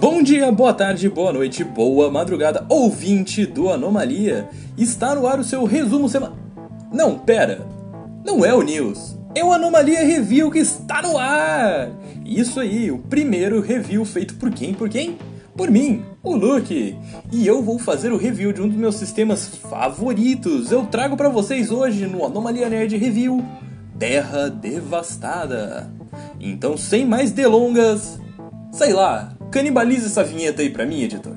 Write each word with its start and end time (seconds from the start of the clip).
Bom 0.00 0.22
dia, 0.22 0.52
boa 0.52 0.72
tarde, 0.72 1.08
boa 1.08 1.32
noite, 1.32 1.64
boa 1.64 2.08
madrugada, 2.08 2.64
ouvinte 2.68 3.44
do 3.44 3.68
Anomalia. 3.68 4.48
Está 4.76 5.12
no 5.12 5.26
ar 5.26 5.40
o 5.40 5.44
seu 5.44 5.64
resumo 5.64 6.08
semana. 6.08 6.36
Não, 6.92 7.18
pera. 7.18 7.66
Não 8.24 8.44
é 8.44 8.54
o 8.54 8.62
News. 8.62 9.16
É 9.34 9.42
o 9.44 9.52
Anomalia 9.52 10.04
Review 10.04 10.52
que 10.52 10.60
está 10.60 11.02
no 11.02 11.18
ar. 11.18 11.90
Isso 12.24 12.60
aí, 12.60 12.92
o 12.92 12.98
primeiro 12.98 13.60
review 13.60 14.04
feito 14.04 14.34
por 14.36 14.52
quem? 14.52 14.72
Por 14.72 14.88
quem? 14.88 15.18
Por 15.56 15.68
mim, 15.68 16.04
o 16.22 16.36
Luke. 16.36 16.96
E 17.32 17.46
eu 17.46 17.60
vou 17.60 17.76
fazer 17.76 18.12
o 18.12 18.16
review 18.16 18.52
de 18.52 18.62
um 18.62 18.68
dos 18.68 18.76
meus 18.76 18.94
sistemas 18.94 19.48
favoritos. 19.48 20.70
Eu 20.70 20.86
trago 20.86 21.16
para 21.16 21.28
vocês 21.28 21.72
hoje 21.72 22.06
no 22.06 22.24
Anomalia 22.24 22.68
Nerd 22.68 22.96
Review 22.96 23.44
Terra 23.98 24.48
Devastada. 24.48 25.90
Então, 26.38 26.76
sem 26.76 27.04
mais 27.04 27.32
delongas, 27.32 28.20
sei 28.70 28.92
lá, 28.92 29.36
canibaliza 29.50 30.06
essa 30.06 30.24
vinheta 30.24 30.62
aí 30.62 30.70
pra 30.70 30.86
mim, 30.86 31.02
editor. 31.02 31.36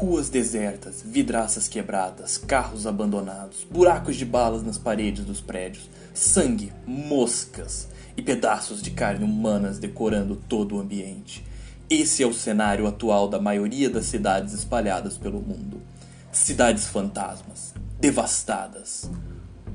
Ruas 0.00 0.28
desertas, 0.28 1.02
vidraças 1.04 1.66
quebradas, 1.66 2.38
carros 2.38 2.86
abandonados, 2.86 3.66
buracos 3.68 4.14
de 4.14 4.24
balas 4.24 4.62
nas 4.62 4.78
paredes 4.78 5.24
dos 5.24 5.40
prédios, 5.40 5.90
sangue, 6.14 6.72
moscas 6.86 7.88
e 8.16 8.22
pedaços 8.22 8.80
de 8.80 8.92
carne 8.92 9.24
humanas 9.24 9.80
decorando 9.80 10.36
todo 10.36 10.76
o 10.76 10.80
ambiente. 10.80 11.44
Esse 11.90 12.22
é 12.22 12.26
o 12.28 12.32
cenário 12.32 12.86
atual 12.86 13.26
da 13.26 13.40
maioria 13.40 13.90
das 13.90 14.06
cidades 14.06 14.54
espalhadas 14.54 15.18
pelo 15.18 15.40
mundo. 15.40 15.82
Cidades 16.30 16.86
fantasmas, 16.86 17.74
devastadas. 17.98 19.10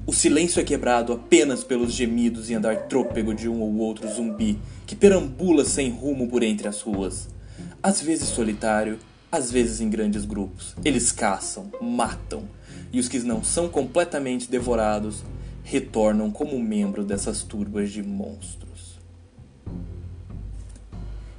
O 0.07 0.13
silêncio 0.13 0.61
é 0.61 0.63
quebrado 0.63 1.11
apenas 1.11 1.65
pelos 1.65 1.91
gemidos 1.91 2.49
e 2.49 2.53
andar 2.53 2.83
trôpego 2.83 3.33
de 3.33 3.49
um 3.49 3.59
ou 3.59 3.75
outro 3.79 4.07
zumbi 4.07 4.57
que 4.87 4.95
perambula 4.95 5.65
sem 5.65 5.89
rumo 5.89 6.29
por 6.29 6.43
entre 6.43 6.69
as 6.69 6.79
ruas. 6.79 7.27
Às 7.83 8.01
vezes 8.01 8.29
solitário, 8.29 8.97
às 9.33 9.49
vezes 9.49 9.81
em 9.81 9.89
grandes 9.89 10.25
grupos. 10.25 10.75
Eles 10.85 11.11
caçam, 11.11 11.71
matam, 11.81 12.43
e 12.91 12.99
os 12.99 13.09
que 13.09 13.17
não 13.21 13.43
são 13.43 13.67
completamente 13.67 14.47
devorados 14.47 15.23
retornam 15.63 16.29
como 16.29 16.59
membro 16.59 17.03
dessas 17.03 17.41
turbas 17.41 17.91
de 17.91 18.03
monstros. 18.03 18.99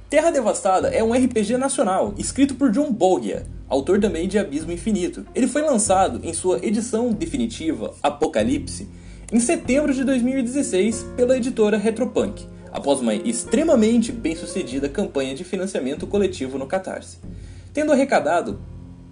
Terra 0.09 0.29
Devastada 0.29 0.89
é 0.89 1.01
um 1.01 1.13
RPG 1.13 1.55
nacional, 1.55 2.13
escrito 2.17 2.55
por 2.55 2.69
John 2.69 2.91
Bogia, 2.91 3.45
autor 3.69 3.97
também 3.97 4.27
de 4.27 4.37
Abismo 4.37 4.73
Infinito. 4.73 5.25
Ele 5.33 5.47
foi 5.47 5.61
lançado 5.61 6.19
em 6.21 6.33
sua 6.33 6.59
edição 6.61 7.13
definitiva, 7.13 7.93
Apocalipse, 8.03 8.89
em 9.31 9.39
setembro 9.39 9.93
de 9.93 10.03
2016 10.03 11.05
pela 11.15 11.37
editora 11.37 11.77
Retropunk, 11.77 12.45
após 12.73 12.99
uma 12.99 13.15
extremamente 13.15 14.11
bem-sucedida 14.11 14.89
campanha 14.89 15.33
de 15.33 15.45
financiamento 15.45 16.05
coletivo 16.05 16.57
no 16.57 16.67
Catarse 16.67 17.19
tendo 17.75 17.91
arrecadado 17.91 18.59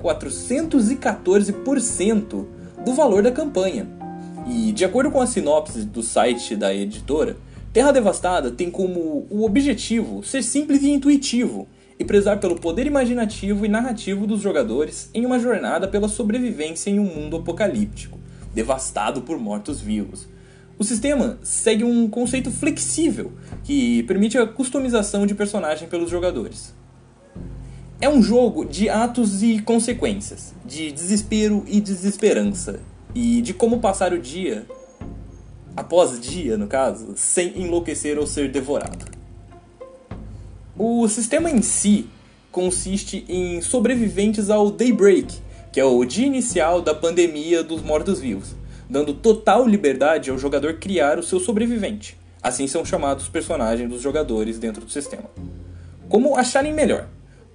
414% 0.02 2.48
do 2.86 2.94
valor 2.94 3.22
da 3.22 3.32
campanha. 3.32 3.88
E, 4.48 4.72
de 4.72 4.86
acordo 4.86 5.12
com 5.12 5.20
a 5.20 5.28
sinopse 5.28 5.84
do 5.84 6.02
site 6.02 6.56
da 6.56 6.74
editora, 6.74 7.36
Terra 7.74 7.92
Devastada 7.92 8.50
tem 8.50 8.72
como 8.72 9.28
o 9.30 9.44
objetivo 9.44 10.24
ser 10.24 10.42
simples 10.42 10.82
e 10.82 10.92
intuitivo 10.92 11.68
e 12.00 12.06
prezar 12.06 12.40
pelo 12.40 12.56
poder 12.56 12.88
imaginativo 12.88 13.66
e 13.66 13.70
narrativo 13.70 14.26
dos 14.26 14.40
jogadores 14.42 15.10
em 15.14 15.26
uma 15.26 15.40
jornada 15.40 15.86
pela 15.86 16.08
sobrevivência 16.08 16.90
em 16.90 17.00
um 17.00 17.04
mundo 17.04 17.36
apocalíptico, 17.36 18.18
devastado 18.56 19.24
por 19.24 19.38
mortos-vivos. 19.38 20.26
O 20.80 20.86
sistema 20.86 21.38
segue 21.44 21.84
um 21.84 22.10
conceito 22.10 22.50
flexível 22.50 23.34
que 23.64 24.04
permite 24.04 24.38
a 24.38 24.48
customização 24.48 25.26
de 25.26 25.36
personagem 25.36 25.90
pelos 25.90 26.10
jogadores. 26.10 26.74
É 28.04 28.10
um 28.10 28.22
jogo 28.22 28.66
de 28.66 28.90
atos 28.90 29.42
e 29.42 29.62
consequências, 29.62 30.54
de 30.66 30.92
desespero 30.92 31.64
e 31.66 31.80
desesperança, 31.80 32.82
e 33.16 33.42
de 33.42 33.54
como 33.54 33.80
passar 33.80 34.12
o 34.12 34.20
dia, 34.20 34.68
após 35.74 36.20
dia 36.20 36.58
no 36.58 36.68
caso, 36.68 37.14
sem 37.16 37.58
enlouquecer 37.58 38.20
ou 38.20 38.28
ser 38.28 38.52
devorado. 38.52 39.06
O 40.78 41.08
sistema 41.08 41.50
em 41.50 41.62
si 41.62 42.10
consiste 42.52 43.24
em 43.30 43.62
sobreviventes 43.62 44.50
ao 44.50 44.70
Daybreak, 44.70 45.38
que 45.72 45.80
é 45.80 45.86
o 45.86 46.04
dia 46.04 46.28
inicial 46.28 46.82
da 46.82 46.94
pandemia 46.94 47.64
dos 47.64 47.82
mortos-vivos, 47.82 48.54
dando 48.90 49.14
total 49.14 49.66
liberdade 49.66 50.30
ao 50.30 50.38
jogador 50.38 50.74
criar 50.74 51.18
o 51.18 51.24
seu 51.24 51.40
sobrevivente. 51.40 52.18
Assim 52.42 52.68
são 52.68 52.84
chamados 52.84 53.24
os 53.24 53.30
personagens 53.30 53.90
dos 53.90 54.02
jogadores 54.02 54.60
dentro 54.60 54.84
do 54.84 54.92
sistema. 54.92 55.30
Como 56.10 56.36
acharem 56.36 56.74
melhor 56.74 57.08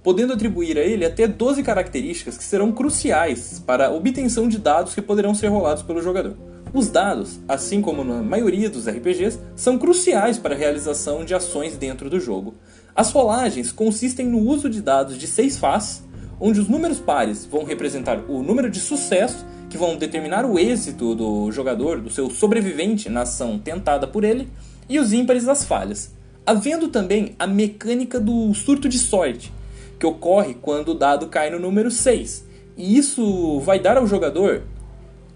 podendo 0.03 0.33
atribuir 0.33 0.77
a 0.77 0.81
ele 0.81 1.05
até 1.05 1.27
12 1.27 1.61
características 1.63 2.37
que 2.37 2.43
serão 2.43 2.71
cruciais 2.71 3.61
para 3.65 3.87
a 3.87 3.91
obtenção 3.91 4.47
de 4.47 4.57
dados 4.57 4.93
que 4.93 5.01
poderão 5.01 5.35
ser 5.35 5.47
rolados 5.47 5.83
pelo 5.83 6.01
jogador. 6.01 6.35
Os 6.71 6.87
dados, 6.87 7.39
assim 7.47 7.81
como 7.81 8.03
na 8.03 8.21
maioria 8.21 8.69
dos 8.69 8.87
RPGs, 8.87 9.39
são 9.55 9.77
cruciais 9.77 10.37
para 10.37 10.53
a 10.53 10.57
realização 10.57 11.25
de 11.25 11.33
ações 11.33 11.75
dentro 11.75 12.09
do 12.09 12.19
jogo. 12.19 12.53
As 12.95 13.11
rolagens 13.11 13.71
consistem 13.71 14.27
no 14.27 14.39
uso 14.39 14.69
de 14.69 14.81
dados 14.81 15.17
de 15.17 15.25
seis 15.25 15.57
faces, 15.57 16.03
onde 16.39 16.59
os 16.59 16.67
números 16.67 16.99
pares 16.99 17.45
vão 17.45 17.63
representar 17.63 18.23
o 18.29 18.43
número 18.43 18.69
de 18.69 18.79
sucesso 18.79 19.45
que 19.69 19.77
vão 19.77 19.97
determinar 19.97 20.45
o 20.45 20.57
êxito 20.57 21.15
do 21.15 21.51
jogador, 21.51 21.99
do 21.99 22.09
seu 22.09 22.29
sobrevivente 22.29 23.09
na 23.09 23.21
ação 23.21 23.57
tentada 23.57 24.07
por 24.07 24.23
ele, 24.23 24.47
e 24.87 24.99
os 24.99 25.11
ímpares 25.11 25.47
as 25.47 25.63
falhas. 25.63 26.11
Havendo 26.45 26.87
também 26.87 27.35
a 27.37 27.45
mecânica 27.45 28.19
do 28.19 28.53
surto 28.53 28.87
de 28.87 28.97
sorte, 28.97 29.51
que 29.99 30.05
ocorre 30.05 30.55
quando 30.55 30.89
o 30.89 30.95
dado 30.95 31.27
cai 31.27 31.49
no 31.49 31.59
número 31.59 31.91
6. 31.91 32.45
E 32.77 32.97
isso 32.97 33.59
vai 33.59 33.79
dar 33.79 33.97
ao 33.97 34.07
jogador 34.07 34.63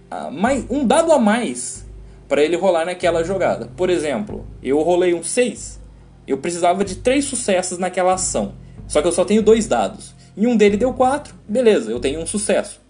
ah, 0.10 0.32
um 0.70 0.86
dado 0.86 1.12
a 1.12 1.20
mais 1.20 1.86
para 2.30 2.42
ele 2.42 2.56
rolar 2.56 2.86
naquela 2.86 3.24
jogada. 3.24 3.70
Por 3.76 3.90
exemplo, 3.90 4.46
eu 4.64 4.82
rolei 4.82 5.14
um 5.14 5.22
6, 5.22 5.80
eu 6.26 6.38
precisava 6.38 6.86
de 6.86 6.96
3 6.96 7.24
sucessos 7.26 7.78
naquela 7.78 8.14
ação. 8.14 8.54
Só 8.88 9.02
que 9.02 9.08
eu 9.08 9.12
só 9.12 9.26
tenho 9.26 9.44
dois 9.44 9.68
dados. 9.68 10.16
E 10.36 10.48
um 10.48 10.56
dele 10.56 10.78
deu 10.78 10.94
4, 10.94 11.36
beleza, 11.48 11.92
eu 11.92 12.00
tenho 12.00 12.22
um 12.22 12.26
sucesso. 12.26 12.82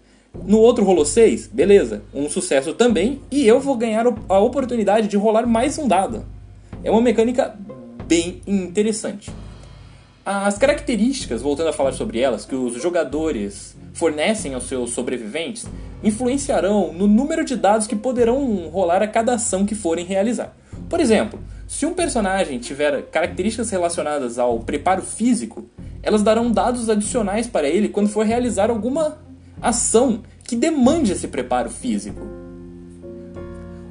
No 0.44 0.58
outro 0.58 0.84
rolou 0.84 1.04
6, 1.04 1.48
beleza, 1.48 2.02
um 2.12 2.28
sucesso 2.28 2.74
também, 2.74 3.20
e 3.30 3.46
eu 3.46 3.60
vou 3.60 3.76
ganhar 3.76 4.06
a 4.28 4.38
oportunidade 4.38 5.08
de 5.08 5.16
rolar 5.16 5.46
mais 5.46 5.78
um 5.78 5.86
dado. 5.86 6.24
É 6.82 6.90
uma 6.90 7.00
mecânica 7.00 7.56
bem 8.06 8.40
interessante. 8.46 9.30
As 10.26 10.56
características, 10.56 11.42
voltando 11.42 11.68
a 11.68 11.72
falar 11.72 11.92
sobre 11.92 12.18
elas, 12.18 12.46
que 12.46 12.54
os 12.54 12.80
jogadores 12.80 13.76
fornecem 13.92 14.54
aos 14.54 14.64
seus 14.64 14.90
sobreviventes, 14.94 15.66
influenciarão 16.02 16.94
no 16.94 17.06
número 17.06 17.44
de 17.44 17.54
dados 17.54 17.86
que 17.86 17.94
poderão 17.94 18.70
rolar 18.70 19.02
a 19.02 19.06
cada 19.06 19.34
ação 19.34 19.66
que 19.66 19.74
forem 19.74 20.06
realizar. 20.06 20.56
Por 20.88 20.98
exemplo, 20.98 21.38
se 21.68 21.84
um 21.84 21.92
personagem 21.92 22.58
tiver 22.58 23.02
características 23.10 23.68
relacionadas 23.68 24.38
ao 24.38 24.60
preparo 24.60 25.02
físico, 25.02 25.68
elas 26.02 26.22
darão 26.22 26.50
dados 26.50 26.88
adicionais 26.88 27.46
para 27.46 27.68
ele 27.68 27.90
quando 27.90 28.08
for 28.08 28.24
realizar 28.24 28.70
alguma 28.70 29.18
ação 29.60 30.22
que 30.42 30.56
demande 30.56 31.12
esse 31.12 31.28
preparo 31.28 31.68
físico. 31.68 32.26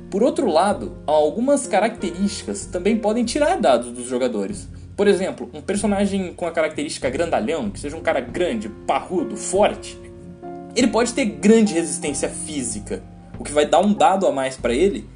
Por 0.10 0.24
outro 0.24 0.48
lado, 0.48 0.98
algumas 1.06 1.68
características 1.68 2.66
também 2.66 2.98
podem 2.98 3.24
tirar 3.24 3.62
dados 3.62 3.92
dos 3.92 4.08
jogadores. 4.08 4.68
Por 4.96 5.08
exemplo, 5.08 5.50
um 5.54 5.62
personagem 5.62 6.34
com 6.34 6.46
a 6.46 6.52
característica 6.52 7.10
grandalhão, 7.10 7.70
que 7.72 7.80
seja 7.80 7.98
um 7.98 8.02
cara 8.02 8.20
grande, 8.20 8.70
parrudo, 8.86 9.36
forte, 9.36 9.98
ele 10.76 10.88
pode 10.88 11.14
ter 11.14 11.26
grande 11.26 11.74
resistência 11.74 12.30
física, 12.30 13.04
o 13.40 13.44
que 13.44 13.52
vai 13.52 13.66
dar 13.66 13.80
um 13.80 13.92
dado 13.92 14.28
a 14.28 14.32
mais 14.32 14.56
para 14.56 14.74
ele 14.74 15.08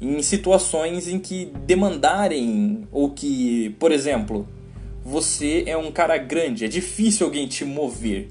em 0.00 0.22
situações 0.22 1.08
em 1.08 1.18
que 1.18 1.52
demandarem 1.66 2.86
ou 2.90 3.10
que, 3.10 3.74
por 3.78 3.92
exemplo, 3.92 4.46
você 5.04 5.64
é 5.66 5.76
um 5.76 5.90
cara 5.90 6.18
grande, 6.18 6.64
é 6.64 6.68
difícil 6.68 7.26
alguém 7.26 7.46
te 7.46 7.64
mover. 7.64 8.28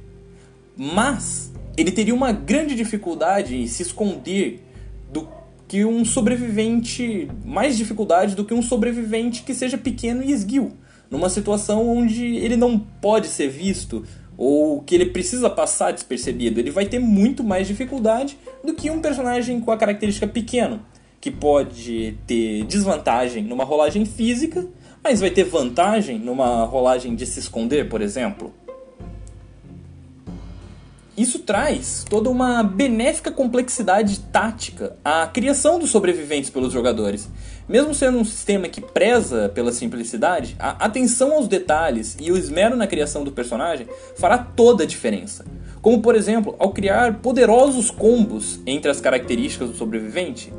Mas 0.75 1.51
ele 1.77 1.91
teria 1.91 2.13
uma 2.13 2.31
grande 2.31 2.75
dificuldade 2.75 3.55
em 3.55 3.67
se 3.67 3.83
esconder 3.83 4.63
do 5.11 5.27
que 5.67 5.85
um 5.85 6.03
sobrevivente, 6.05 7.27
mais 7.43 7.77
dificuldade 7.77 8.35
do 8.35 8.45
que 8.45 8.53
um 8.53 8.61
sobrevivente 8.61 9.43
que 9.43 9.53
seja 9.53 9.77
pequeno 9.77 10.23
e 10.23 10.31
esguio 10.31 10.73
numa 11.15 11.29
situação 11.29 11.87
onde 11.87 12.23
ele 12.35 12.57
não 12.57 12.77
pode 12.77 13.27
ser 13.27 13.47
visto 13.47 14.03
ou 14.37 14.81
que 14.81 14.93
ele 14.93 15.05
precisa 15.07 15.49
passar 15.49 15.91
despercebido. 15.91 16.59
Ele 16.59 16.69
vai 16.69 16.85
ter 16.85 16.99
muito 16.99 17.41
mais 17.41 17.67
dificuldade 17.67 18.37
do 18.63 18.73
que 18.73 18.91
um 18.91 18.99
personagem 18.99 19.61
com 19.61 19.71
a 19.71 19.77
característica 19.77 20.27
pequeno, 20.27 20.81
que 21.21 21.31
pode 21.31 22.17
ter 22.27 22.65
desvantagem 22.65 23.43
numa 23.43 23.63
rolagem 23.63 24.05
física, 24.05 24.67
mas 25.01 25.21
vai 25.21 25.29
ter 25.29 25.45
vantagem 25.45 26.19
numa 26.19 26.65
rolagem 26.65 27.15
de 27.15 27.25
se 27.25 27.39
esconder, 27.39 27.87
por 27.87 28.01
exemplo. 28.01 28.53
Isso 31.17 31.39
traz 31.39 32.05
toda 32.09 32.29
uma 32.29 32.61
benéfica 32.61 33.31
complexidade 33.31 34.19
tática 34.19 34.97
à 35.03 35.25
criação 35.25 35.79
dos 35.79 35.89
sobreviventes 35.89 36.49
pelos 36.49 36.73
jogadores. 36.73 37.29
Mesmo 37.67 37.95
sendo 37.95 38.19
um 38.19 38.25
sistema 38.25 38.67
que 38.67 38.79
preza 38.79 39.49
pela 39.49 39.71
simplicidade, 39.71 40.55
a 40.59 40.85
atenção 40.85 41.33
aos 41.33 41.47
detalhes 41.47 42.15
e 42.19 42.31
o 42.31 42.37
esmero 42.37 42.75
na 42.75 42.85
criação 42.85 43.23
do 43.23 43.31
personagem 43.31 43.87
fará 44.15 44.37
toda 44.37 44.83
a 44.83 44.87
diferença. 44.87 45.43
Como, 45.81 45.99
por 45.99 46.15
exemplo, 46.15 46.55
ao 46.59 46.71
criar 46.71 47.15
poderosos 47.21 47.89
combos 47.89 48.59
entre 48.67 48.91
as 48.91 49.01
características 49.01 49.71
do 49.71 49.75
sobrevivente, 49.75 50.53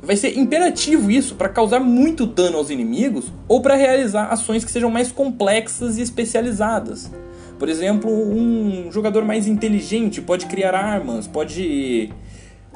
vai 0.00 0.16
ser 0.16 0.38
imperativo 0.38 1.10
isso 1.10 1.34
para 1.34 1.48
causar 1.48 1.80
muito 1.80 2.26
dano 2.26 2.58
aos 2.58 2.70
inimigos 2.70 3.32
ou 3.48 3.60
para 3.60 3.74
realizar 3.74 4.26
ações 4.26 4.64
que 4.64 4.70
sejam 4.70 4.90
mais 4.90 5.10
complexas 5.10 5.98
e 5.98 6.02
especializadas. 6.02 7.10
Por 7.58 7.68
exemplo, 7.68 8.10
um 8.10 8.90
jogador 8.90 9.24
mais 9.24 9.48
inteligente 9.48 10.20
pode 10.20 10.46
criar 10.46 10.74
armas, 10.74 11.26
pode 11.26 12.10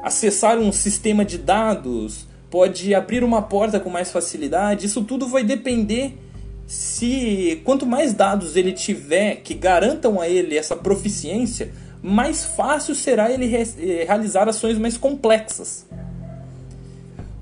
acessar 0.01 0.57
um 0.57 0.71
sistema 0.71 1.25
de 1.25 1.37
dados, 1.37 2.27
pode 2.49 2.93
abrir 2.93 3.23
uma 3.23 3.41
porta 3.41 3.79
com 3.79 3.89
mais 3.89 4.11
facilidade. 4.11 4.85
Isso 4.85 5.03
tudo 5.03 5.27
vai 5.27 5.43
depender 5.43 6.17
se 6.65 7.61
quanto 7.63 7.85
mais 7.85 8.13
dados 8.13 8.55
ele 8.55 8.73
tiver 8.73 9.37
que 9.37 9.53
garantam 9.53 10.19
a 10.19 10.27
ele 10.27 10.57
essa 10.57 10.75
proficiência, 10.75 11.71
mais 12.01 12.43
fácil 12.43 12.93
será 12.93 13.31
ele 13.31 13.45
re 13.45 13.63
eh, 13.79 14.03
realizar 14.05 14.47
ações 14.49 14.77
mais 14.77 14.97
complexas. 14.97 15.85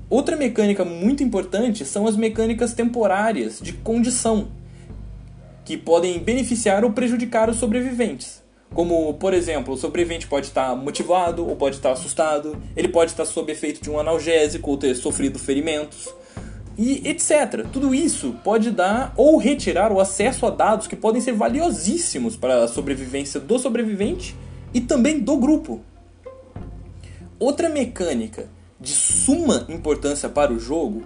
Outra 0.08 0.36
mecânica 0.36 0.84
muito 0.84 1.24
importante 1.24 1.84
são 1.84 2.06
as 2.06 2.16
mecânicas 2.16 2.72
temporárias 2.72 3.58
de 3.60 3.72
condição 3.72 4.48
que 5.64 5.76
podem 5.76 6.20
beneficiar 6.20 6.84
ou 6.84 6.92
prejudicar 6.92 7.50
os 7.50 7.56
sobreviventes. 7.56 8.45
Como, 8.74 9.14
por 9.14 9.32
exemplo, 9.32 9.74
o 9.74 9.76
sobrevivente 9.76 10.26
pode 10.26 10.46
estar 10.46 10.76
motivado 10.76 11.48
ou 11.48 11.56
pode 11.56 11.76
estar 11.76 11.92
assustado, 11.92 12.60
ele 12.76 12.88
pode 12.88 13.12
estar 13.12 13.24
sob 13.24 13.50
efeito 13.50 13.82
de 13.82 13.90
um 13.90 13.98
analgésico 13.98 14.70
ou 14.70 14.76
ter 14.76 14.94
sofrido 14.94 15.38
ferimentos, 15.38 16.14
e 16.78 17.08
etc. 17.08 17.66
Tudo 17.72 17.94
isso 17.94 18.36
pode 18.44 18.70
dar 18.70 19.14
ou 19.16 19.38
retirar 19.38 19.90
o 19.92 20.00
acesso 20.00 20.46
a 20.46 20.50
dados 20.50 20.86
que 20.86 20.96
podem 20.96 21.20
ser 21.20 21.32
valiosíssimos 21.32 22.36
para 22.36 22.64
a 22.64 22.68
sobrevivência 22.68 23.40
do 23.40 23.58
sobrevivente 23.58 24.36
e 24.74 24.80
também 24.80 25.20
do 25.20 25.36
grupo. 25.36 25.80
Outra 27.38 27.68
mecânica 27.68 28.48
de 28.78 28.92
suma 28.92 29.66
importância 29.68 30.28
para 30.28 30.52
o 30.52 30.58
jogo 30.58 31.04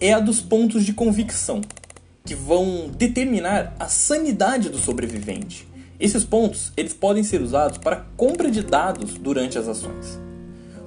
é 0.00 0.12
a 0.12 0.20
dos 0.20 0.40
pontos 0.40 0.84
de 0.84 0.92
convicção 0.92 1.60
que 2.24 2.34
vão 2.34 2.88
determinar 2.88 3.74
a 3.78 3.88
sanidade 3.88 4.68
do 4.68 4.78
sobrevivente. 4.78 5.66
Esses 5.98 6.24
pontos 6.24 6.72
eles 6.76 6.92
podem 6.92 7.22
ser 7.22 7.40
usados 7.40 7.78
para 7.78 8.04
compra 8.16 8.50
de 8.50 8.62
dados 8.62 9.14
durante 9.14 9.58
as 9.58 9.66
ações. 9.66 10.20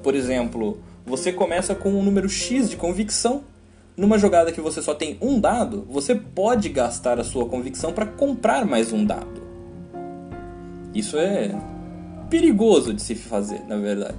Por 0.04 0.14
exemplo, 0.14 0.80
você 1.06 1.34
começa 1.34 1.74
com 1.74 1.90
um 1.90 2.04
número 2.04 2.30
X 2.30 2.70
de 2.70 2.78
convicção. 2.78 3.44
Numa 3.98 4.18
jogada 4.18 4.52
que 4.52 4.62
você 4.62 4.82
só 4.82 4.94
tem 4.94 5.18
um 5.20 5.40
dado, 5.40 5.86
você 5.90 6.16
pode 6.16 6.70
gastar 6.70 7.20
a 7.20 7.24
sua 7.24 7.46
convicção 7.48 7.92
para 7.92 8.06
comprar 8.06 8.66
mais 8.66 8.94
um 8.94 9.04
dado. 9.04 9.42
Isso 10.94 11.18
é 11.18 11.54
perigoso 12.30 12.94
de 12.94 13.02
se 13.02 13.16
fazer, 13.16 13.62
na 13.68 13.78
verdade. 13.78 14.18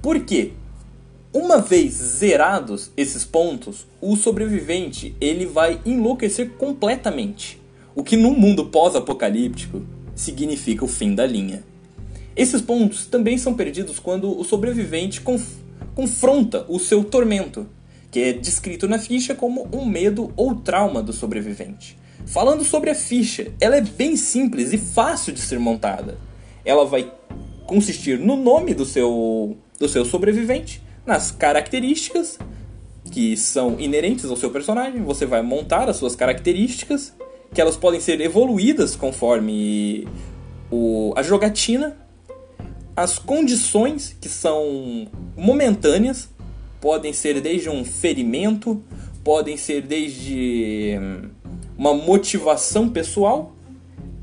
Por 0.00 0.20
quê? 0.20 0.52
Uma 1.32 1.58
vez 1.58 1.94
zerados 1.94 2.90
esses 2.96 3.24
pontos, 3.24 3.86
o 4.00 4.16
sobrevivente 4.16 5.14
ele 5.20 5.46
vai 5.46 5.80
enlouquecer 5.84 6.50
completamente, 6.52 7.60
o 7.94 8.02
que 8.02 8.16
num 8.16 8.34
mundo 8.34 8.66
pós-apocalíptico 8.66 9.82
significa 10.14 10.84
o 10.84 10.88
fim 10.88 11.14
da 11.14 11.26
linha. 11.26 11.62
Esses 12.34 12.62
pontos 12.62 13.06
também 13.06 13.36
são 13.36 13.54
perdidos 13.54 13.98
quando 13.98 14.38
o 14.38 14.44
sobrevivente 14.44 15.20
conf 15.20 15.60
confronta 15.94 16.64
o 16.68 16.78
seu 16.78 17.04
tormento, 17.04 17.66
que 18.10 18.20
é 18.20 18.32
descrito 18.32 18.88
na 18.88 18.98
ficha 18.98 19.34
como 19.34 19.68
um 19.72 19.84
medo 19.84 20.32
ou 20.36 20.54
trauma 20.54 21.02
do 21.02 21.12
sobrevivente. 21.12 21.98
Falando 22.26 22.64
sobre 22.64 22.88
a 22.88 22.94
ficha, 22.94 23.52
ela 23.60 23.76
é 23.76 23.80
bem 23.80 24.16
simples 24.16 24.72
e 24.72 24.78
fácil 24.78 25.32
de 25.32 25.40
ser 25.40 25.58
montada. 25.58 26.16
Ela 26.64 26.86
vai 26.86 27.12
consistir 27.66 28.18
no 28.18 28.36
nome 28.36 28.74
do 28.74 28.84
seu, 28.84 29.56
do 29.78 29.88
seu 29.88 30.04
sobrevivente, 30.04 30.82
nas 31.04 31.30
características 31.30 32.38
que 33.10 33.36
são 33.36 33.78
inerentes 33.78 34.24
ao 34.30 34.36
seu 34.36 34.50
personagem. 34.50 35.02
Você 35.02 35.26
vai 35.26 35.42
montar 35.42 35.88
as 35.88 35.96
suas 35.96 36.14
características, 36.14 37.12
que 37.52 37.60
elas 37.60 37.76
podem 37.76 38.00
ser 38.00 38.20
evoluídas 38.20 38.96
conforme 38.96 40.06
o, 40.70 41.12
a 41.16 41.22
jogatina. 41.22 41.96
As 42.96 43.18
condições, 43.18 44.16
que 44.20 44.28
são 44.28 45.08
momentâneas, 45.36 46.28
podem 46.80 47.12
ser 47.12 47.40
desde 47.40 47.70
um 47.70 47.84
ferimento, 47.84 48.82
podem 49.24 49.56
ser 49.56 49.82
desde 49.82 50.98
hum, 51.00 51.30
uma 51.76 51.94
motivação 51.94 52.88
pessoal 52.88 53.54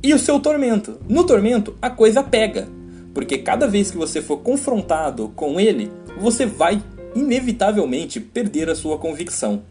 e 0.04 0.14
o 0.14 0.20
seu 0.20 0.40
tormento. 0.40 1.00
No 1.08 1.24
tormento, 1.24 1.76
a 1.82 1.90
coisa 1.90 2.22
pega, 2.22 2.68
porque 3.14 3.38
cada 3.38 3.68
vez 3.68 3.90
que 3.92 3.98
você 3.98 4.22
for 4.22 4.38
confrontado 4.38 5.30
com 5.36 5.60
ele, 5.60 5.92
você 6.20 6.46
vai 6.46 6.82
inevitavelmente 7.16 8.20
perder 8.20 8.70
a 8.70 8.76
sua 8.76 8.98
convicção. 8.98 9.64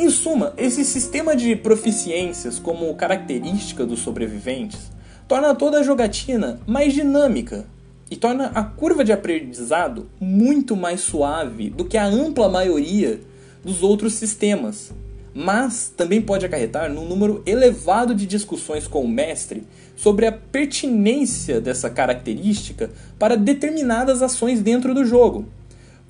Em 0.00 0.08
suma, 0.08 0.54
esse 0.56 0.82
sistema 0.82 1.36
de 1.36 1.54
proficiências 1.54 2.58
como 2.58 2.94
característica 2.94 3.84
dos 3.84 3.98
sobreviventes 3.98 4.90
torna 5.28 5.54
toda 5.54 5.78
a 5.78 5.82
jogatina 5.82 6.58
mais 6.66 6.94
dinâmica 6.94 7.66
e 8.10 8.16
torna 8.16 8.46
a 8.46 8.64
curva 8.64 9.04
de 9.04 9.12
aprendizado 9.12 10.08
muito 10.18 10.74
mais 10.74 11.02
suave 11.02 11.68
do 11.68 11.84
que 11.84 11.98
a 11.98 12.06
ampla 12.06 12.48
maioria 12.48 13.20
dos 13.62 13.82
outros 13.82 14.14
sistemas, 14.14 14.90
mas 15.34 15.92
também 15.94 16.22
pode 16.22 16.46
acarretar 16.46 16.90
num 16.90 17.06
número 17.06 17.42
elevado 17.44 18.14
de 18.14 18.26
discussões 18.26 18.88
com 18.88 19.02
o 19.02 19.08
mestre 19.08 19.64
sobre 19.94 20.24
a 20.24 20.32
pertinência 20.32 21.60
dessa 21.60 21.90
característica 21.90 22.90
para 23.18 23.36
determinadas 23.36 24.22
ações 24.22 24.62
dentro 24.62 24.94
do 24.94 25.04
jogo. 25.04 25.44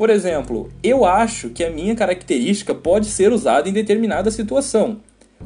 Por 0.00 0.08
exemplo, 0.08 0.70
eu 0.82 1.04
acho 1.04 1.50
que 1.50 1.62
a 1.62 1.68
minha 1.68 1.94
característica 1.94 2.74
pode 2.74 3.04
ser 3.04 3.34
usada 3.34 3.68
em 3.68 3.72
determinada 3.74 4.30
situação. 4.30 5.02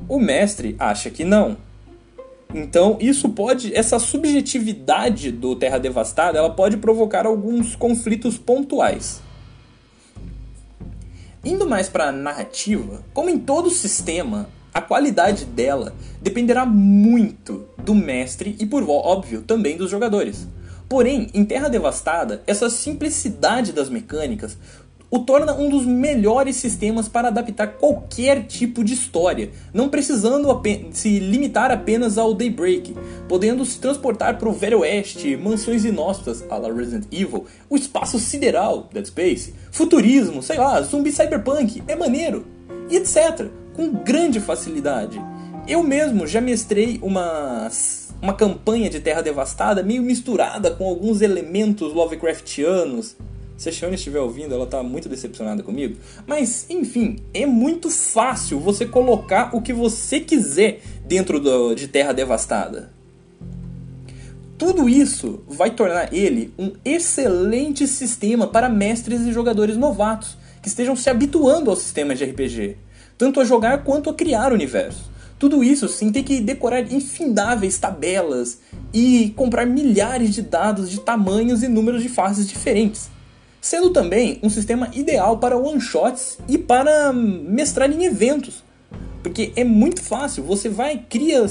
O 0.08 0.16
mestre 0.16 0.76
acha 0.78 1.10
que 1.10 1.24
não. 1.24 1.56
Então, 2.54 2.96
isso 3.00 3.30
pode, 3.30 3.74
essa 3.74 3.98
subjetividade 3.98 5.32
do 5.32 5.56
Terra 5.56 5.78
Devastada, 5.78 6.38
ela 6.38 6.50
pode 6.50 6.76
provocar 6.76 7.26
alguns 7.26 7.74
conflitos 7.74 8.38
pontuais. 8.38 9.20
Indo 11.44 11.68
mais 11.68 11.88
para 11.88 12.10
a 12.10 12.12
narrativa, 12.12 13.02
como 13.12 13.30
em 13.30 13.40
todo 13.40 13.68
sistema, 13.70 14.48
a 14.72 14.80
qualidade 14.80 15.46
dela 15.46 15.92
dependerá 16.22 16.64
muito 16.64 17.66
do 17.76 17.92
mestre 17.92 18.54
e, 18.60 18.66
por 18.66 18.88
óbvio, 18.88 19.42
também 19.42 19.76
dos 19.76 19.90
jogadores. 19.90 20.46
Porém, 20.94 21.28
em 21.34 21.44
Terra 21.44 21.68
Devastada, 21.68 22.44
essa 22.46 22.70
simplicidade 22.70 23.72
das 23.72 23.88
mecânicas 23.88 24.56
o 25.10 25.18
torna 25.18 25.52
um 25.52 25.68
dos 25.68 25.84
melhores 25.84 26.54
sistemas 26.54 27.08
para 27.08 27.26
adaptar 27.26 27.66
qualquer 27.66 28.44
tipo 28.44 28.84
de 28.84 28.94
história, 28.94 29.50
não 29.72 29.88
precisando 29.88 30.48
se 30.92 31.18
limitar 31.18 31.72
apenas 31.72 32.16
ao 32.16 32.32
Daybreak, 32.32 32.94
podendo 33.28 33.64
se 33.64 33.80
transportar 33.80 34.38
para 34.38 34.48
o 34.48 34.52
Velho 34.52 34.82
Oeste, 34.82 35.36
mansões 35.36 35.84
inóspitas, 35.84 36.44
a 36.48 36.56
la 36.58 36.72
Resident 36.72 37.06
Evil, 37.10 37.44
o 37.68 37.74
espaço 37.74 38.20
sideral, 38.20 38.88
Dead 38.92 39.06
Space, 39.06 39.52
futurismo, 39.72 40.44
sei 40.44 40.58
lá, 40.58 40.80
zumbi 40.80 41.10
cyberpunk, 41.10 41.82
é 41.88 41.96
maneiro, 41.96 42.46
etc, 42.88 43.48
com 43.74 43.90
grande 43.90 44.38
facilidade. 44.38 45.20
Eu 45.66 45.82
mesmo 45.82 46.24
já 46.24 46.40
mestrei 46.40 47.00
uma, 47.02 47.68
uma 48.24 48.32
campanha 48.32 48.88
de 48.88 49.00
Terra 49.00 49.20
Devastada 49.20 49.82
meio 49.82 50.02
misturada 50.02 50.70
com 50.70 50.88
alguns 50.88 51.20
elementos 51.20 51.92
Lovecraftianos, 51.92 53.16
se 53.54 53.68
a 53.68 53.72
Shone 53.72 53.96
estiver 53.96 54.18
ouvindo, 54.18 54.54
ela 54.54 54.66
tá 54.66 54.82
muito 54.82 55.10
decepcionada 55.10 55.62
comigo. 55.62 55.98
Mas, 56.26 56.64
enfim, 56.70 57.18
é 57.34 57.44
muito 57.44 57.90
fácil 57.90 58.58
você 58.58 58.86
colocar 58.86 59.54
o 59.54 59.60
que 59.60 59.74
você 59.74 60.20
quiser 60.20 60.80
dentro 61.06 61.38
do, 61.38 61.74
de 61.74 61.86
Terra 61.86 62.12
Devastada. 62.12 62.90
Tudo 64.56 64.88
isso 64.88 65.44
vai 65.46 65.70
tornar 65.70 66.12
ele 66.14 66.52
um 66.58 66.72
excelente 66.82 67.86
sistema 67.86 68.46
para 68.46 68.70
mestres 68.70 69.20
e 69.20 69.32
jogadores 69.32 69.76
novatos 69.76 70.38
que 70.62 70.68
estejam 70.68 70.96
se 70.96 71.10
habituando 71.10 71.70
ao 71.70 71.76
sistema 71.76 72.14
de 72.14 72.24
RPG, 72.24 72.78
tanto 73.18 73.38
a 73.38 73.44
jogar 73.44 73.84
quanto 73.84 74.08
a 74.08 74.14
criar 74.14 74.50
universo. 74.50 75.12
Tudo 75.44 75.62
isso 75.62 75.86
sem 75.88 76.10
ter 76.10 76.22
que 76.22 76.40
decorar 76.40 76.90
infindáveis 76.90 77.76
tabelas 77.76 78.60
e 78.94 79.34
comprar 79.36 79.66
milhares 79.66 80.34
de 80.34 80.40
dados 80.40 80.88
de 80.88 80.98
tamanhos 81.00 81.62
e 81.62 81.68
números 81.68 82.02
de 82.02 82.08
faces 82.08 82.48
diferentes. 82.48 83.10
Sendo 83.60 83.90
também 83.90 84.40
um 84.42 84.48
sistema 84.48 84.88
ideal 84.94 85.36
para 85.36 85.54
one-shots 85.54 86.38
e 86.48 86.56
para 86.56 87.12
mestrar 87.12 87.92
em 87.92 88.06
eventos. 88.06 88.64
Porque 89.22 89.52
é 89.54 89.64
muito 89.64 90.00
fácil, 90.00 90.44
você 90.44 90.70
vai, 90.70 91.04
cria 91.10 91.44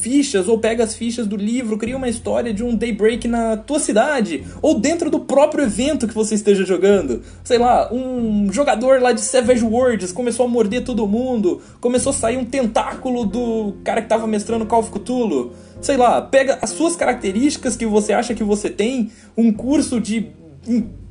fichas 0.00 0.48
ou 0.48 0.58
pega 0.58 0.82
as 0.82 0.94
fichas 0.94 1.26
do 1.26 1.36
livro, 1.36 1.76
cria 1.78 1.96
uma 1.96 2.08
história 2.08 2.52
de 2.52 2.64
um 2.64 2.74
daybreak 2.74 3.28
na 3.28 3.56
tua 3.56 3.78
cidade 3.78 4.44
ou 4.62 4.78
dentro 4.78 5.10
do 5.10 5.20
próprio 5.20 5.64
evento 5.64 6.08
que 6.08 6.14
você 6.14 6.34
esteja 6.34 6.64
jogando. 6.64 7.22
Sei 7.44 7.58
lá, 7.58 7.92
um 7.92 8.52
jogador 8.52 9.00
lá 9.00 9.12
de 9.12 9.20
Savage 9.20 9.64
Worlds 9.64 10.12
começou 10.12 10.46
a 10.46 10.48
morder 10.48 10.82
todo 10.82 11.06
mundo, 11.06 11.60
começou 11.80 12.10
a 12.10 12.14
sair 12.14 12.36
um 12.36 12.44
tentáculo 12.44 13.24
do 13.24 13.74
cara 13.84 14.02
que 14.02 14.08
tava 14.08 14.26
mestrando 14.26 14.66
Call 14.66 14.80
of 14.80 14.90
Cthulhu. 14.90 15.52
Sei 15.80 15.96
lá, 15.96 16.20
pega 16.20 16.58
as 16.60 16.70
suas 16.70 16.96
características 16.96 17.76
que 17.76 17.86
você 17.86 18.12
acha 18.12 18.34
que 18.34 18.44
você 18.44 18.68
tem, 18.68 19.10
um 19.36 19.52
curso 19.52 20.00
de 20.00 20.28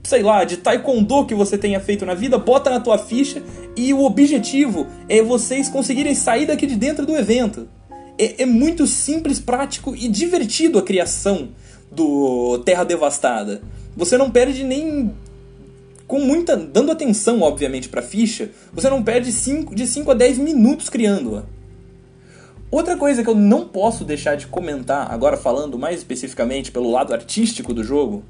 sei 0.03 0.24
lá, 0.24 0.43
de 0.43 0.58
taekwondo 0.58 1.25
que 1.25 1.36
você 1.36 1.58
tenha 1.58 1.79
feito 1.79 2.05
na 2.05 2.13
vida, 2.13 2.38
bota 2.38 2.69
na 2.69 2.79
tua 2.79 2.98
ficha 2.98 3.43
e 3.75 3.93
o 3.93 4.03
objetivo 4.03 4.88
é 5.08 5.22
vocês 5.22 5.69
conseguirem 5.69 6.15
sair 6.15 6.46
daqui 6.46 6.65
de 6.65 6.75
dentro 6.75 7.05
do 7.05 7.15
evento 7.15 7.67
é, 8.19 8.43
é 8.43 8.45
muito 8.45 8.85
simples, 8.85 9.39
prático 9.39 9.95
e 9.95 10.09
divertido 10.09 10.77
a 10.77 10.83
criação 10.83 11.49
do 11.89 12.59
Terra 12.65 12.83
Devastada. 12.83 13.61
Você 13.95 14.17
não 14.17 14.29
perde 14.29 14.65
nem 14.65 15.15
com 16.05 16.19
muita 16.19 16.57
dando 16.57 16.91
atenção, 16.91 17.41
obviamente, 17.41 17.88
para 17.88 18.01
a 18.01 18.03
ficha, 18.03 18.51
você 18.73 18.89
não 18.89 19.01
perde 19.01 19.31
cinco, 19.31 19.73
de 19.73 19.88
5 19.88 20.11
a 20.11 20.13
10 20.13 20.39
minutos 20.39 20.89
criando-a. 20.89 21.43
Outra 22.69 22.97
coisa 22.97 23.23
que 23.23 23.29
eu 23.29 23.35
não 23.35 23.67
posso 23.67 24.03
deixar 24.03 24.35
de 24.35 24.47
comentar, 24.47 25.11
agora 25.11 25.38
falando 25.38 25.79
mais 25.79 25.99
especificamente 25.99 26.71
pelo 26.71 26.91
lado 26.91 27.13
artístico 27.13 27.73
do 27.73 27.83
jogo, 27.83 28.23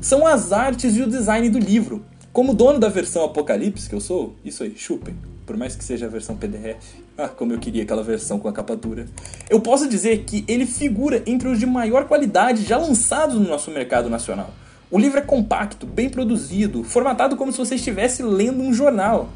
são 0.00 0.26
as 0.26 0.52
artes 0.52 0.96
e 0.96 1.02
o 1.02 1.08
design 1.08 1.48
do 1.48 1.58
livro. 1.58 2.04
Como 2.32 2.54
dono 2.54 2.78
da 2.78 2.88
versão 2.88 3.24
Apocalipse 3.24 3.88
que 3.88 3.94
eu 3.94 4.00
sou, 4.00 4.36
isso 4.44 4.62
aí, 4.62 4.74
chupem 4.76 5.16
por 5.46 5.56
mais 5.56 5.76
que 5.76 5.84
seja 5.84 6.06
a 6.06 6.08
versão 6.08 6.36
PDF. 6.36 6.76
Ah, 7.16 7.28
como 7.28 7.52
eu 7.52 7.58
queria 7.58 7.84
aquela 7.84 8.02
versão 8.02 8.38
com 8.38 8.48
a 8.48 8.52
capa 8.52 8.76
dura. 8.76 9.06
Eu 9.48 9.60
posso 9.60 9.88
dizer 9.88 10.24
que 10.24 10.44
ele 10.48 10.66
figura 10.66 11.22
entre 11.24 11.48
os 11.48 11.58
de 11.58 11.64
maior 11.64 12.06
qualidade 12.06 12.64
já 12.64 12.76
lançados 12.76 13.36
no 13.36 13.48
nosso 13.48 13.70
mercado 13.70 14.10
nacional. 14.10 14.50
O 14.90 14.98
livro 14.98 15.18
é 15.18 15.22
compacto, 15.22 15.86
bem 15.86 16.08
produzido, 16.08 16.84
formatado 16.84 17.36
como 17.36 17.52
se 17.52 17.58
você 17.58 17.76
estivesse 17.76 18.22
lendo 18.22 18.60
um 18.60 18.74
jornal. 18.74 19.28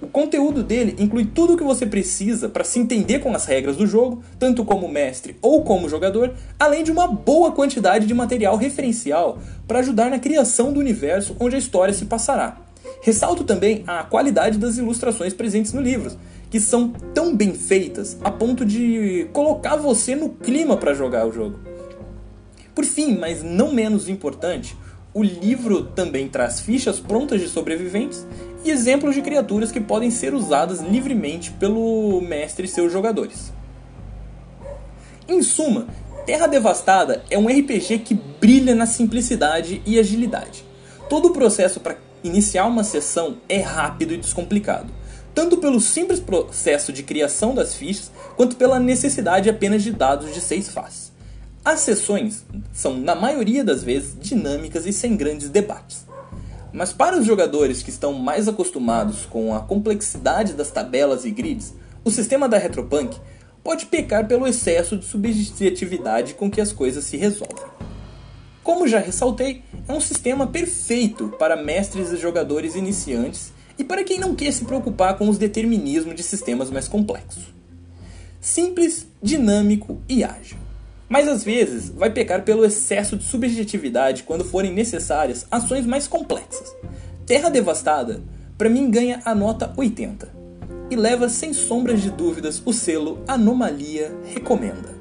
O 0.00 0.06
conteúdo 0.06 0.62
dele 0.62 0.94
inclui 0.98 1.24
tudo 1.24 1.54
o 1.54 1.56
que 1.56 1.64
você 1.64 1.86
precisa 1.86 2.48
para 2.48 2.62
se 2.62 2.78
entender 2.78 3.20
com 3.20 3.34
as 3.34 3.46
regras 3.46 3.76
do 3.76 3.86
jogo, 3.86 4.22
tanto 4.38 4.64
como 4.64 4.88
mestre 4.88 5.36
ou 5.40 5.62
como 5.62 5.88
jogador, 5.88 6.34
além 6.58 6.84
de 6.84 6.92
uma 6.92 7.06
boa 7.06 7.52
quantidade 7.52 8.06
de 8.06 8.12
material 8.12 8.56
referencial 8.56 9.38
para 9.66 9.78
ajudar 9.78 10.10
na 10.10 10.18
criação 10.18 10.72
do 10.72 10.80
universo 10.80 11.34
onde 11.40 11.56
a 11.56 11.58
história 11.58 11.94
se 11.94 12.04
passará. 12.04 12.63
Ressalto 13.02 13.44
também 13.44 13.84
a 13.86 14.02
qualidade 14.02 14.58
das 14.58 14.78
ilustrações 14.78 15.34
presentes 15.34 15.72
no 15.72 15.80
livro, 15.80 16.12
que 16.50 16.60
são 16.60 16.88
tão 17.14 17.34
bem 17.36 17.52
feitas 17.52 18.16
a 18.22 18.30
ponto 18.30 18.64
de 18.64 19.28
colocar 19.32 19.76
você 19.76 20.14
no 20.14 20.30
clima 20.30 20.76
para 20.76 20.94
jogar 20.94 21.26
o 21.26 21.32
jogo. 21.32 21.58
Por 22.74 22.84
fim, 22.84 23.16
mas 23.16 23.42
não 23.42 23.72
menos 23.72 24.08
importante, 24.08 24.76
o 25.12 25.22
livro 25.22 25.84
também 25.84 26.28
traz 26.28 26.60
fichas 26.60 26.98
prontas 26.98 27.40
de 27.40 27.48
sobreviventes 27.48 28.26
e 28.64 28.70
exemplos 28.70 29.14
de 29.14 29.22
criaturas 29.22 29.70
que 29.70 29.80
podem 29.80 30.10
ser 30.10 30.34
usadas 30.34 30.80
livremente 30.80 31.52
pelo 31.52 32.20
mestre 32.20 32.66
e 32.66 32.68
seus 32.68 32.92
jogadores. 32.92 33.52
Em 35.28 35.40
suma, 35.42 35.86
Terra 36.26 36.46
Devastada 36.46 37.22
é 37.30 37.38
um 37.38 37.46
RPG 37.46 37.98
que 37.98 38.14
brilha 38.14 38.74
na 38.74 38.86
simplicidade 38.86 39.82
e 39.86 39.98
agilidade. 39.98 40.64
Todo 41.08 41.28
o 41.28 41.32
processo 41.32 41.80
para 41.80 41.96
iniciar 42.24 42.64
uma 42.66 42.82
sessão 42.82 43.36
é 43.48 43.60
rápido 43.60 44.14
e 44.14 44.16
descomplicado, 44.16 44.90
tanto 45.34 45.58
pelo 45.58 45.78
simples 45.78 46.18
processo 46.18 46.90
de 46.90 47.02
criação 47.02 47.54
das 47.54 47.74
fichas, 47.74 48.10
quanto 48.34 48.56
pela 48.56 48.80
necessidade 48.80 49.50
apenas 49.50 49.82
de 49.82 49.92
dados 49.92 50.32
de 50.32 50.40
seis 50.40 50.68
faces. 50.68 51.12
As 51.62 51.80
sessões 51.80 52.44
são, 52.72 52.96
na 52.96 53.14
maioria 53.14 53.62
das 53.62 53.82
vezes, 53.82 54.16
dinâmicas 54.18 54.86
e 54.86 54.92
sem 54.92 55.16
grandes 55.16 55.50
debates. 55.50 56.06
Mas 56.72 56.92
para 56.92 57.18
os 57.18 57.26
jogadores 57.26 57.82
que 57.82 57.90
estão 57.90 58.12
mais 58.14 58.48
acostumados 58.48 59.26
com 59.26 59.54
a 59.54 59.60
complexidade 59.60 60.54
das 60.54 60.70
tabelas 60.70 61.24
e 61.24 61.30
grids, 61.30 61.74
o 62.04 62.10
sistema 62.10 62.48
da 62.48 62.58
Retropunk 62.58 63.16
pode 63.62 63.86
pecar 63.86 64.26
pelo 64.26 64.46
excesso 64.46 64.96
de 64.96 65.04
subjetividade 65.04 66.34
com 66.34 66.50
que 66.50 66.60
as 66.60 66.72
coisas 66.72 67.04
se 67.04 67.16
resolvem. 67.16 67.64
Como 68.64 68.88
já 68.88 68.98
ressaltei, 68.98 69.62
é 69.86 69.92
um 69.92 70.00
sistema 70.00 70.46
perfeito 70.46 71.28
para 71.38 71.54
mestres 71.54 72.10
e 72.10 72.16
jogadores 72.16 72.74
iniciantes 72.74 73.52
e 73.78 73.84
para 73.84 74.02
quem 74.02 74.18
não 74.18 74.34
quer 74.34 74.50
se 74.52 74.64
preocupar 74.64 75.18
com 75.18 75.28
os 75.28 75.36
determinismos 75.36 76.14
de 76.14 76.22
sistemas 76.22 76.70
mais 76.70 76.88
complexos. 76.88 77.52
Simples, 78.40 79.06
dinâmico 79.22 80.00
e 80.08 80.24
ágil. 80.24 80.56
Mas 81.06 81.28
às 81.28 81.44
vezes 81.44 81.90
vai 81.90 82.08
pecar 82.08 82.42
pelo 82.42 82.64
excesso 82.64 83.18
de 83.18 83.24
subjetividade 83.24 84.22
quando 84.22 84.44
forem 84.44 84.72
necessárias 84.72 85.46
ações 85.50 85.84
mais 85.84 86.08
complexas. 86.08 86.74
Terra 87.26 87.50
Devastada, 87.50 88.22
para 88.56 88.70
mim, 88.70 88.90
ganha 88.90 89.20
a 89.26 89.34
nota 89.34 89.74
80 89.76 90.26
e 90.90 90.96
leva 90.96 91.28
sem 91.28 91.52
sombras 91.52 92.00
de 92.00 92.10
dúvidas 92.10 92.62
o 92.64 92.72
selo 92.72 93.22
Anomalia 93.28 94.16
Recomenda. 94.32 94.93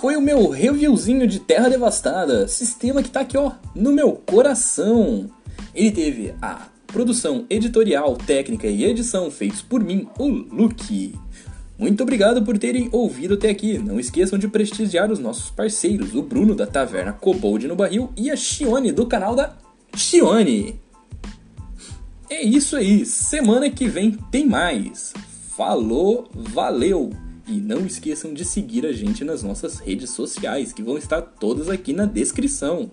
Foi 0.00 0.16
o 0.16 0.20
meu 0.20 0.48
reviewzinho 0.48 1.26
de 1.26 1.40
Terra 1.40 1.68
Devastada, 1.68 2.46
sistema 2.48 3.02
que 3.02 3.10
tá 3.10 3.20
aqui 3.20 3.36
ó, 3.36 3.52
no 3.74 3.92
meu 3.92 4.12
coração. 4.12 5.30
Ele 5.74 5.90
teve 5.90 6.34
a 6.40 6.68
produção 6.86 7.44
editorial, 7.50 8.16
técnica 8.16 8.66
e 8.66 8.84
edição 8.84 9.30
feitos 9.30 9.62
por 9.62 9.82
mim, 9.82 10.08
o 10.18 10.26
Luke. 10.28 11.14
Muito 11.78 12.02
obrigado 12.02 12.42
por 12.42 12.56
terem 12.56 12.88
ouvido 12.92 13.34
até 13.34 13.50
aqui. 13.50 13.78
Não 13.78 14.00
esqueçam 14.00 14.38
de 14.38 14.48
prestigiar 14.48 15.10
os 15.10 15.18
nossos 15.18 15.50
parceiros, 15.50 16.14
o 16.14 16.22
Bruno 16.22 16.54
da 16.54 16.66
Taverna 16.66 17.12
Cobold 17.12 17.66
no 17.66 17.76
Barril 17.76 18.12
e 18.16 18.30
a 18.30 18.36
Chione 18.36 18.92
do 18.92 19.06
canal 19.06 19.34
da 19.34 19.56
Chione. 19.94 20.80
É 22.28 22.42
isso 22.42 22.76
aí, 22.76 23.04
semana 23.04 23.70
que 23.70 23.86
vem 23.86 24.12
tem 24.30 24.46
mais. 24.46 25.12
Falou, 25.56 26.28
valeu! 26.34 27.25
E 27.46 27.60
não 27.60 27.86
esqueçam 27.86 28.34
de 28.34 28.44
seguir 28.44 28.84
a 28.84 28.92
gente 28.92 29.24
nas 29.24 29.42
nossas 29.42 29.78
redes 29.78 30.10
sociais, 30.10 30.72
que 30.72 30.82
vão 30.82 30.98
estar 30.98 31.22
todas 31.22 31.68
aqui 31.68 31.92
na 31.92 32.04
descrição. 32.04 32.90